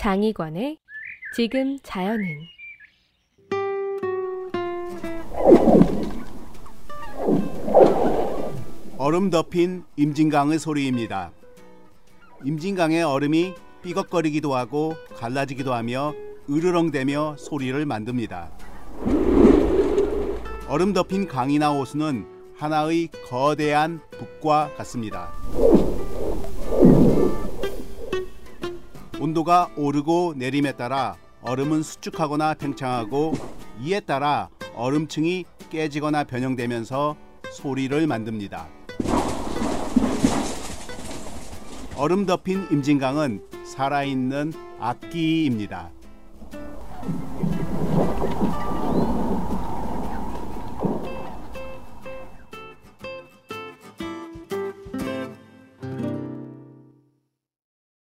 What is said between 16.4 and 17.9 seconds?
으르렁대며 소리를